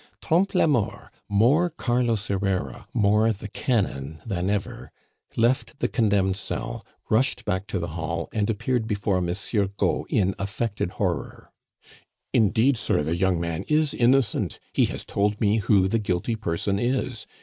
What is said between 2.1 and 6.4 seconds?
Herrera, more the canon than ever, left the condemned